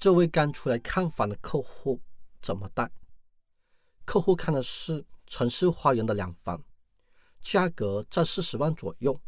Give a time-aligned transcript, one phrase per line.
[0.00, 2.00] 这位刚出来看房的客户
[2.40, 2.90] 怎么带？
[4.06, 6.64] 客户看的是城市花园的两房，
[7.42, 9.20] 价格在四十万左右。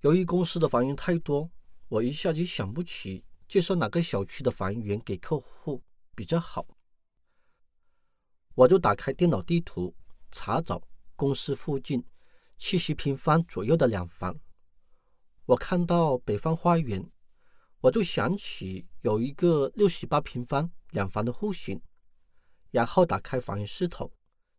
[0.00, 1.50] 由于公司的房源太多，
[1.88, 5.82] 我一下子想不起介绍哪个小区的房源给客户
[6.14, 6.66] 比较好，
[8.54, 9.94] 我就打开电脑地图
[10.32, 10.80] 查找
[11.16, 12.02] 公司附近
[12.56, 14.34] 七十平方左右的两房。
[15.44, 17.06] 我看到北方花园，
[17.80, 21.80] 我就想起有一个六十八平方两房的户型，
[22.70, 24.10] 然后打开房源系统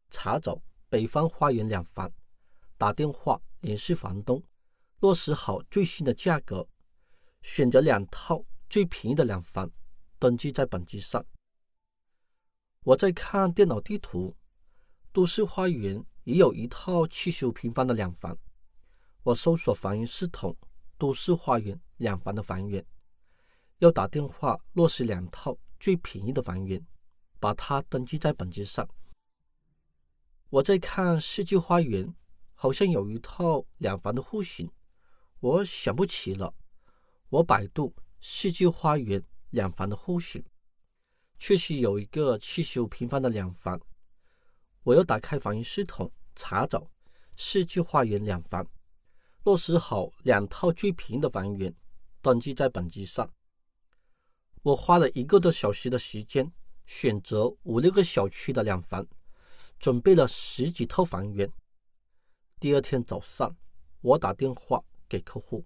[0.09, 2.11] 查找北方花园两房，
[2.77, 4.41] 打电话联系房东。
[4.99, 6.67] 落实好最新的价格，
[7.41, 9.70] 选择两套最便宜的两房，
[10.17, 11.23] 登记在本机上。
[12.81, 14.36] 我在看电脑地图，
[15.11, 18.36] 都市花园也有一套七十五平方的两房。
[19.22, 20.58] 我搜索房源系统，
[20.97, 22.84] 都市花园两房的房源，
[23.80, 26.83] 要打电话落实两套最便宜的房源，
[27.39, 28.88] 把它登记在本子上。
[30.50, 32.11] 我在看世纪花园，
[32.55, 34.67] 好像有一套两房的户型。
[35.39, 36.52] 我想不起了。
[37.30, 40.44] 我百度世纪花园两房的户型，
[41.38, 43.80] 确实有一个七十五平方的两房。
[44.81, 46.89] 我又打开房源系统查找
[47.36, 48.66] 世纪花园两房，
[49.44, 51.72] 落实好两套最便宜的房源，
[52.23, 53.30] 登记在本机上。
[54.63, 56.52] 我花了一个多小时的时间，
[56.86, 59.05] 选择五六个小区的两房，
[59.80, 61.52] 准备了十几套房源。
[62.59, 63.55] 第二天早上，
[64.02, 64.83] 我打电话。
[65.09, 65.64] 给客户，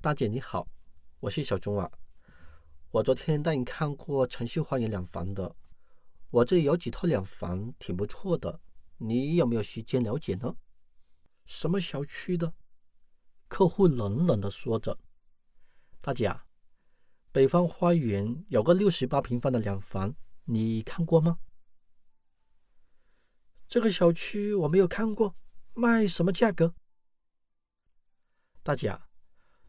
[0.00, 0.64] 大姐你好，
[1.18, 1.90] 我是小钟啊。
[2.92, 5.56] 我昨天带你看过城市花园两房的，
[6.30, 8.60] 我这里有几套两房挺不错的，
[8.98, 10.54] 你有没有时间了解呢？
[11.44, 12.54] 什么小区的？
[13.48, 14.96] 客户冷冷的说着。
[16.00, 16.46] 大姐啊，
[17.32, 20.12] 北方花园有个六十八平方的两房，
[20.46, 21.38] 你看过吗？
[23.68, 25.36] 这个小区我没有看过，
[25.74, 26.74] 卖什么价格？
[28.64, 28.98] 大姐，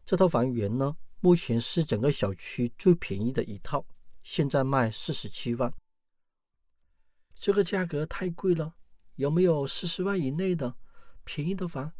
[0.04, 3.86] 这套房源呢，目前是整个小区最便宜的一套，
[4.24, 5.72] 现在卖四十七万。
[7.36, 8.74] 这个价格太贵了，
[9.14, 10.74] 有没有四十万以内的
[11.22, 11.92] 便宜的房？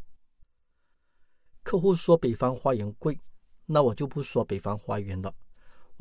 [1.63, 3.17] 客户说北方花园贵，
[3.65, 5.33] 那我就不说北方花园了，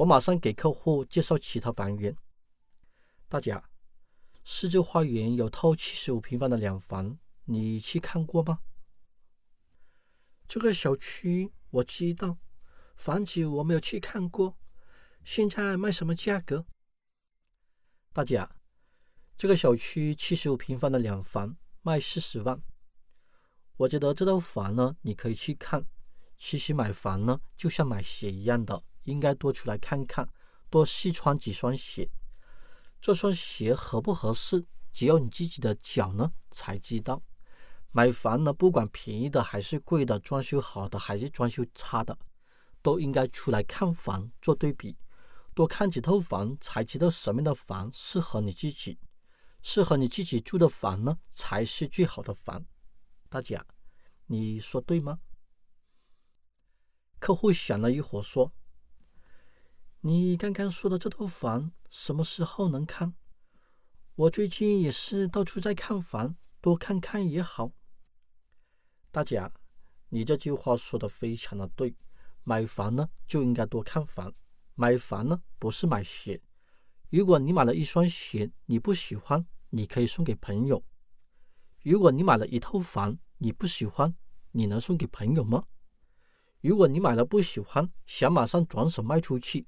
[0.03, 2.13] 我马上给客户介绍其他房源。
[3.29, 3.63] 大姐，
[4.43, 8.59] 世纪花园有套七十五平方的两房，你去看过吗？
[10.49, 12.37] 这个小区我知道，
[12.97, 14.59] 房子我没有去看过。
[15.23, 16.67] 现在卖什么价格？
[18.13, 18.45] 大姐，
[19.37, 22.61] 这个小区七十五平方的两房卖四十万。
[23.77, 25.87] 我觉得这套房呢，你可以去看。
[26.41, 30.29] 其实买房呢，就像买鞋一样的，应该多出来看看，
[30.71, 32.09] 多试穿几双鞋。
[33.01, 37.23] 这双鞋合不合适，只有你自己的脚呢才知道。
[37.91, 42.17] 买房呢，不管便宜的还是贵的，装修好的还是装修差的，
[42.81, 44.97] 都应该出来看房做对比，
[45.53, 48.99] 多看几套房才知道什么样的房适合你自己，
[49.63, 52.65] 适合你自己住的房呢才是最好的房。
[53.29, 53.61] 大姐，
[54.27, 55.19] 你说对吗？
[57.19, 58.53] 客户想了一会儿说
[60.05, 63.15] ：“你刚刚说的这套房什么时候能看？
[64.17, 67.71] 我最近也是到处在看房，多看看也好。”
[69.13, 69.49] 大姐，
[70.09, 71.95] 你这句话说的非常的对，
[72.43, 74.35] 买房呢就应该多看房，
[74.75, 76.43] 买房呢不是买鞋。
[77.09, 80.83] 如果你买了一双鞋你不喜欢，你可以送给朋友；
[81.85, 84.13] 如果你买了一套房你不喜欢，
[84.51, 85.65] 你能送给朋友吗？
[86.61, 89.65] 如果你买了不喜欢，想马上转手卖出去，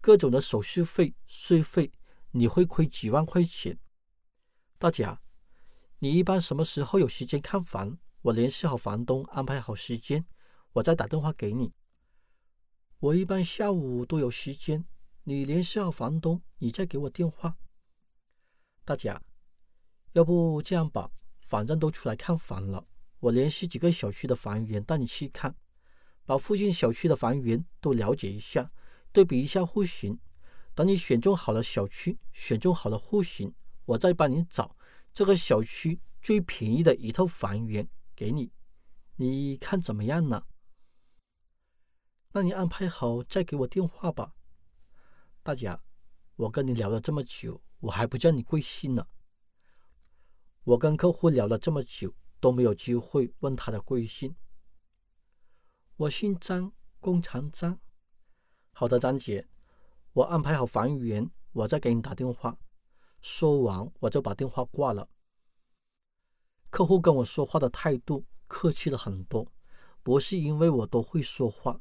[0.00, 1.92] 各种的手续费、税费，
[2.30, 3.78] 你会亏几万块钱。
[4.78, 5.18] 大姐，
[5.98, 7.98] 你一般什么时候有时间看房？
[8.22, 10.24] 我联系好房东，安排好时间，
[10.72, 11.72] 我再打电话给你。
[12.98, 14.84] 我一般下午都有时间，
[15.24, 17.56] 你联系好房东，你再给我电话。
[18.84, 19.18] 大姐，
[20.12, 21.10] 要不这样吧，
[21.40, 22.86] 反正都出来看房了，
[23.20, 25.54] 我联系几个小区的房源带你去看，
[26.24, 28.70] 把附近小区的房源都了解一下，
[29.12, 30.18] 对比一下户型。
[30.74, 33.54] 等你选中好了小区，选中好了户型，
[33.84, 34.76] 我再帮你找
[35.12, 37.88] 这个小区最便宜的一套房源。
[38.14, 38.52] 给你，
[39.16, 40.44] 你看怎么样呢？
[42.32, 44.34] 那你安排好再给我电话吧。
[45.42, 45.76] 大姐，
[46.36, 49.06] 我跟你聊了这么久，我还不叫你贵姓呢。
[50.62, 54.36] 我跟客户聊了这么久，都没有机会问他的贵姓。
[55.96, 57.80] 我姓张，工长张。
[58.72, 59.46] 好的，张姐，
[60.12, 62.56] 我安排好房源，我再给你打电话。
[63.20, 65.08] 说完，我就把电话挂了。
[66.70, 69.46] 客户跟我说话的态度客气了很多，
[70.02, 71.78] 不是因为我都会说话，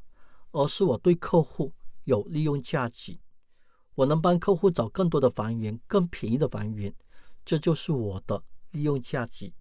[0.52, 1.72] 而是我对客户
[2.04, 3.18] 有利用价值，
[3.96, 6.94] 我能帮客户找更多的房源，更便宜的房源，
[7.46, 9.54] 这就是我的利用价值。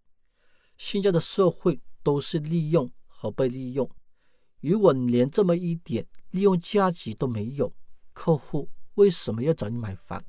[0.77, 3.89] 现在的社会都是利用和被利用，
[4.61, 7.73] 如果你连这么一点利用价值都没有，
[8.13, 10.23] 客户为什么要找你买房？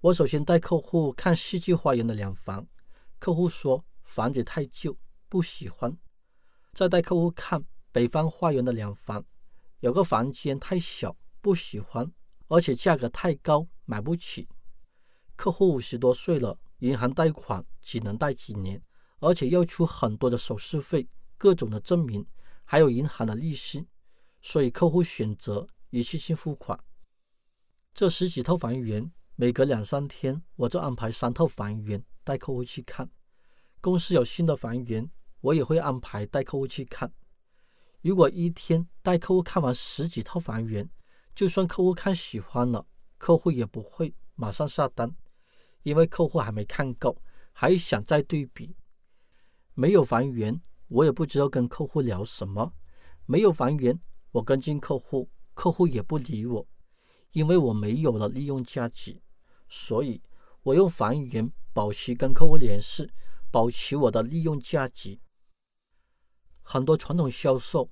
[0.00, 2.66] 我首先带客户看世纪花园的两房，
[3.18, 4.94] 客户说房子太旧，
[5.28, 5.96] 不喜欢。
[6.74, 9.24] 再带客户看北方花园的两房，
[9.80, 12.12] 有个房间太小，不喜欢，
[12.48, 14.48] 而且价格太高，买不起。
[15.34, 18.82] 客户五十多岁了，银行贷款只能贷几年，
[19.22, 21.08] 而且要出很多的手续费、
[21.38, 22.26] 各种的证明，
[22.64, 23.86] 还有银行的利息，
[24.40, 26.76] 所以客户选择一次性付款。
[27.94, 33.08] 这十几套房源，每隔两三天我就安排三套房源带客户去看。
[33.80, 35.08] 公司有新的房源，
[35.40, 37.12] 我也会安排带客户去看。
[38.00, 40.90] 如果一天带客户看完十几套房源，
[41.32, 42.84] 就算客户看喜欢了，
[43.18, 45.14] 客户也不会马上下单。
[45.84, 47.16] 因为客户还没看够，
[47.52, 48.74] 还想再对比。
[49.74, 52.74] 没有房源，我也不知道跟客户聊什么。
[53.24, 53.98] 没有房源，
[54.30, 56.66] 我跟进客户，客户也不理我，
[57.30, 59.22] 因为我没有了利用价值。
[59.68, 60.20] 所以，
[60.62, 63.10] 我用房源保持跟客户联系，
[63.50, 65.18] 保持我的利用价值。
[66.62, 67.90] 很多传统销售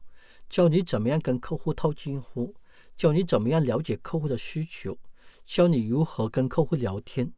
[0.49, 2.55] 教你怎么样跟客户套近乎，
[2.95, 4.99] 教你怎么样了解客户的需求，
[5.47, 7.33] 教你如何跟客户聊天。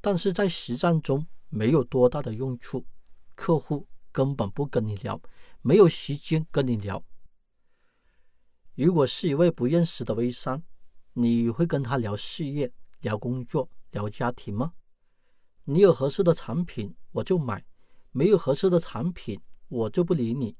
[0.00, 2.84] 但是在实战中没有多大的用处，
[3.38, 5.22] 客户根本不跟你聊，
[5.62, 7.00] 没有时间跟你聊。
[8.74, 10.60] 如果是一位不认识的微商，
[11.12, 12.70] 你会跟他聊事业、
[13.00, 14.74] 聊工作、聊家庭吗？
[15.62, 17.64] 你有合适的产品我就买，
[18.10, 20.56] 没有合适的产品我就不理你。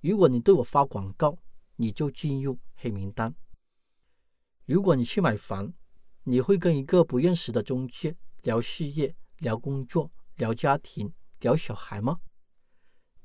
[0.00, 1.36] 如果你对我发广告，
[1.74, 3.34] 你就进入黑名单。
[4.66, 5.74] 如果你去买房，
[6.22, 8.16] 你会跟一个不认识的中介。
[8.42, 11.12] 聊事业，聊工作，聊家庭，
[11.44, 12.18] 聊小孩吗？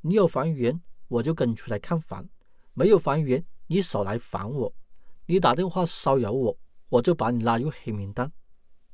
[0.02, 2.26] 你有房源，我就跟你出来看房；
[2.74, 4.74] 没有房源，你少来烦我。
[5.26, 8.30] 你打电话骚扰我，我就把你拉入黑名单。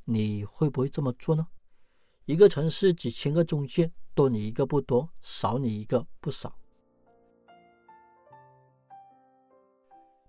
[0.04, 1.48] 你会不会这么做呢？
[2.26, 6.56] 一个城市几千个中介，多你一个不多，少你一个不少。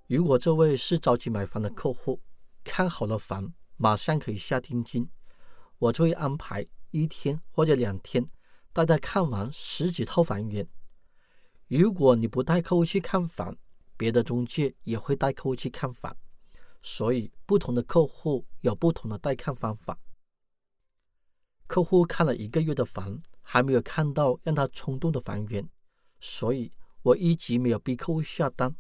[0.08, 2.20] 如果这位是着急买房的客户，
[2.64, 5.08] 看好了房，马上可以下定金。
[5.78, 8.28] 我就会安排一天或者两天
[8.78, 10.68] 带他看完十几套房源。
[11.68, 13.58] 如果你不带客户去看房，
[13.98, 16.16] 别的中介也会带客户去看房。
[16.84, 19.98] 所以，不同的客户有不同的带看方法。
[21.66, 25.68] 客户看了一个月的房，还没有看到让他冲动的房源，
[26.20, 26.72] 所以
[27.02, 28.74] 我一直没有逼客户下单。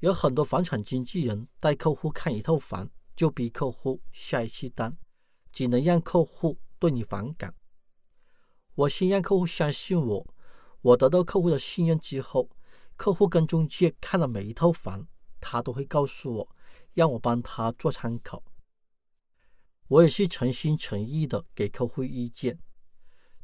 [0.00, 4.96] 有很多房产经纪人带客户看一套房，就逼客户下一次单。
[5.52, 7.52] 只能让客户对你反感。
[8.74, 10.34] 我先让客户相信我，
[10.80, 12.48] 我得到客户的信任之后，
[12.96, 15.06] 客户跟中介看了每一套房，
[15.40, 16.48] 他都会告诉我，
[16.94, 18.42] 让我帮他做参考。
[19.88, 22.58] 我也是诚心诚意的给客户意见。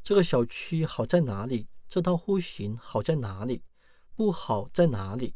[0.01, 1.67] 这个小区好在哪里？
[1.89, 3.63] 这套户型好在哪里？
[4.15, 5.35] 不好在哪里？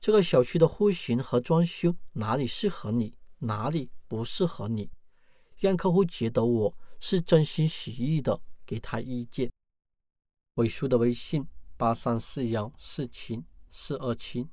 [0.00, 3.14] 这个小区的户型和装修哪里适合你？
[3.38, 4.90] 哪里不适合你？
[5.56, 9.50] 让客户觉得我是真心实意的给他意见。
[10.56, 11.48] 尾数的微信：
[11.78, 14.46] 八三四幺四七四二七。